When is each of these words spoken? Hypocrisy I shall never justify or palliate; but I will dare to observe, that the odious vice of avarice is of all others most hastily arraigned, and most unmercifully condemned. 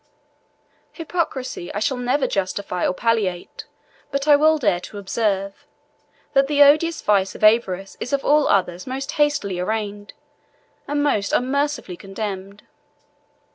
Hypocrisy 0.93 1.71
I 1.75 1.79
shall 1.79 1.95
never 1.97 2.25
justify 2.25 2.87
or 2.87 2.93
palliate; 2.95 3.65
but 4.09 4.27
I 4.27 4.35
will 4.35 4.57
dare 4.57 4.79
to 4.79 4.97
observe, 4.97 5.67
that 6.33 6.47
the 6.47 6.63
odious 6.63 7.03
vice 7.03 7.35
of 7.35 7.43
avarice 7.43 7.97
is 7.99 8.11
of 8.11 8.25
all 8.25 8.47
others 8.47 8.87
most 8.87 9.11
hastily 9.11 9.59
arraigned, 9.59 10.13
and 10.87 11.03
most 11.03 11.31
unmercifully 11.33 11.97
condemned. 11.97 12.63